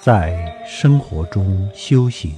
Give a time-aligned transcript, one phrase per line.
[0.00, 2.32] 在生活中修行，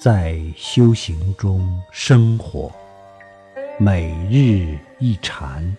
[0.00, 2.72] 在修行中生活，
[3.80, 5.76] 每日一禅，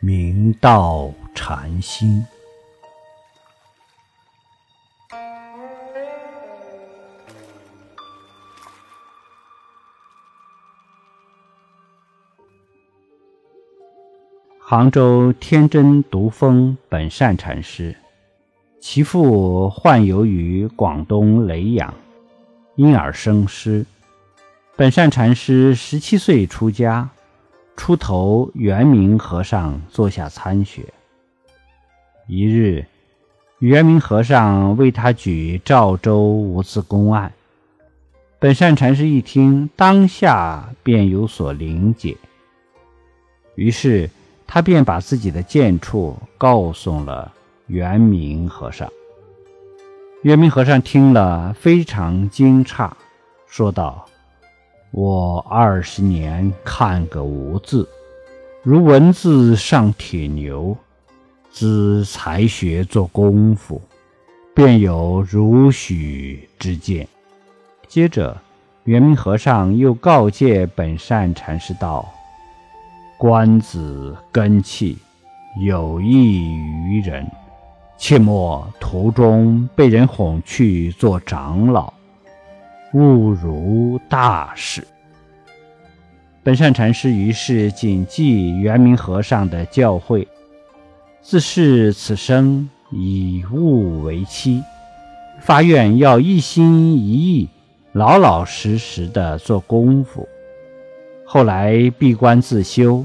[0.00, 2.24] 明道禅心。
[14.58, 17.94] 杭州天真独峰本善禅师。
[18.80, 21.92] 其父患有于广东雷阳，
[22.76, 23.84] 因而生师。
[24.74, 27.10] 本善禅师十七岁出家，
[27.76, 30.82] 出头圆明和尚坐下参学。
[32.26, 32.86] 一日，
[33.58, 37.30] 圆明和尚为他举赵州无字公案，
[38.38, 42.16] 本善禅师一听，当下便有所灵解。
[43.56, 44.08] 于是
[44.46, 47.30] 他便把自己的见处告诉了。
[47.70, 48.90] 圆明和尚，
[50.22, 52.90] 圆明和尚听了非常惊诧，
[53.46, 54.04] 说道
[54.90, 57.88] ：“我二十年看个无字，
[58.64, 60.76] 如文字上铁牛，
[61.52, 63.80] 自才学做功夫，
[64.52, 67.06] 便有如许之见。”
[67.86, 68.36] 接着，
[68.82, 72.04] 圆明和尚又告诫本善禅师道
[73.16, 74.98] ：“官子根器，
[75.64, 77.24] 有益于人。”
[78.00, 81.92] 切莫途中被人哄去做长老，
[82.94, 84.82] 误如大事。
[86.42, 90.26] 本善禅师于是谨记圆明和尚的教诲，
[91.20, 94.62] 自是此生以物为期，
[95.42, 97.50] 发愿要一心一意、
[97.92, 100.26] 老老实实的做功夫。
[101.26, 103.04] 后来闭关自修，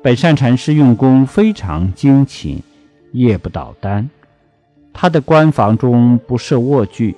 [0.00, 2.62] 本善禅师用功非常精勤，
[3.10, 4.08] 夜不倒单。
[5.00, 7.14] 他的官房中不设卧具，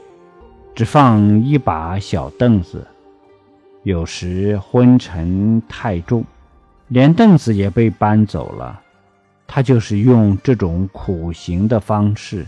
[0.75, 2.87] 只放一把小凳子。
[3.85, 6.23] 有时昏沉太重，
[6.89, 8.79] 连凳子也被搬走了。
[9.47, 12.47] 他就是用这种苦行的方式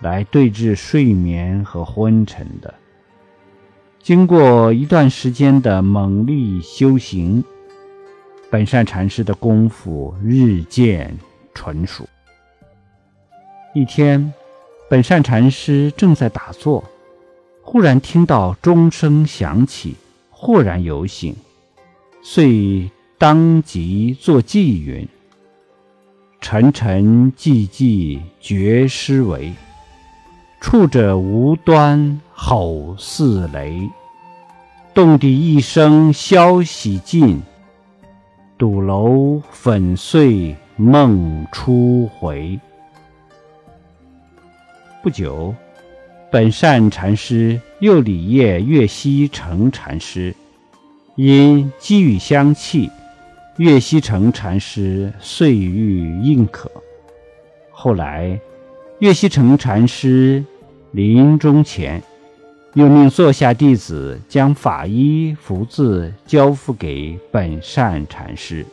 [0.00, 2.74] 来对治睡眠和昏沉的。
[4.02, 7.42] 经过一段时间的猛力修行，
[8.50, 11.16] 本善禅师的功夫日渐
[11.54, 12.06] 纯熟。
[13.72, 14.30] 一天。
[14.90, 16.82] 本善禅师正在打坐，
[17.62, 19.94] 忽然听到钟声响起，
[20.30, 21.36] 豁然有醒，
[22.24, 25.06] 遂当即作偈云
[26.42, 29.52] ：“沉沉寂寂觉思维，
[30.60, 33.88] 触者无端吼似雷，
[34.92, 37.40] 动地一声消息尽，
[38.58, 42.58] 堵楼粉碎梦初回。”
[45.02, 45.54] 不久，
[46.30, 50.34] 本善禅师又礼谒岳西成禅师，
[51.14, 52.90] 因机遇相契，
[53.56, 56.70] 岳西成禅师遂遇应可。
[57.70, 58.38] 后来，
[58.98, 60.44] 岳西成禅师
[60.90, 62.02] 临终前，
[62.74, 68.66] 又命座下弟子将法衣福字交付给本善禅师，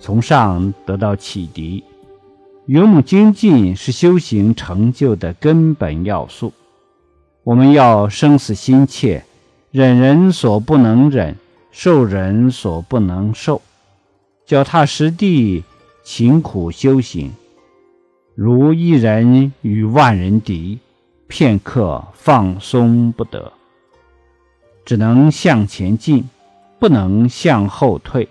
[0.00, 1.84] 从上得到启迪。
[2.66, 6.52] 勇猛精进是修行成就的根本要素。
[7.42, 9.24] 我们要生死心切，
[9.72, 11.36] 忍人所不能忍，
[11.72, 13.60] 受人所不能受，
[14.46, 15.64] 脚踏实地，
[16.04, 17.32] 勤苦修行，
[18.36, 20.78] 如一人与万人敌，
[21.26, 23.52] 片刻放松不得，
[24.84, 26.28] 只能向前进，
[26.78, 28.28] 不能向后退，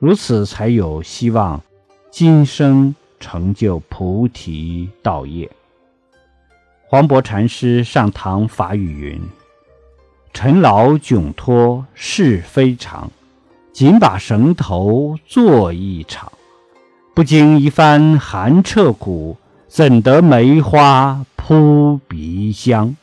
[0.00, 1.62] 如此才有希望。
[2.10, 2.92] 今生。
[3.24, 5.50] 成就菩提道业。
[6.86, 9.20] 黄渤禅师上堂法语云
[10.34, 13.10] ：“尘劳窘脱事非常，
[13.72, 16.30] 紧把绳头做一场。
[17.14, 19.38] 不经一番寒彻骨，
[19.68, 22.94] 怎得梅花扑鼻香？”